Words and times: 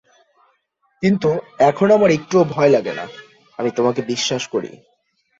কিন্তু 1.03 1.29
এখন 1.59 1.87
আমার 1.91 2.09
একটুও 2.11 2.43
ভয় 2.43 2.69
লাগে 2.69 2.93
নাহ 2.93 3.09
আমি 3.59 3.69
তোমাকে 3.75 4.01
বিশ্বাস 4.01 4.43
করি। 4.47 4.71